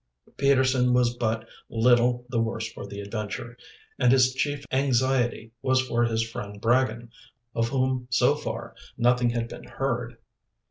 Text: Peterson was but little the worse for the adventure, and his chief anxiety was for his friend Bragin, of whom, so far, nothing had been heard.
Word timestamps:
Peterson 0.35 0.93
was 0.93 1.15
but 1.15 1.47
little 1.69 2.25
the 2.27 2.41
worse 2.41 2.67
for 2.73 2.87
the 2.87 2.99
adventure, 3.01 3.55
and 3.99 4.11
his 4.11 4.33
chief 4.33 4.65
anxiety 4.71 5.51
was 5.61 5.79
for 5.79 6.05
his 6.05 6.27
friend 6.27 6.59
Bragin, 6.59 7.11
of 7.53 7.69
whom, 7.69 8.07
so 8.09 8.33
far, 8.33 8.73
nothing 8.97 9.29
had 9.29 9.47
been 9.47 9.65
heard. 9.67 10.17